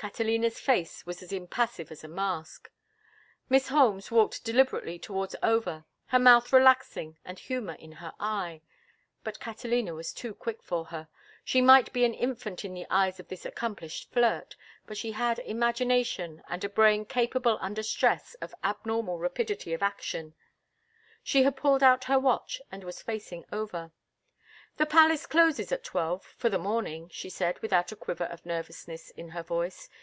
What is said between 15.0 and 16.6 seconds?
had imagination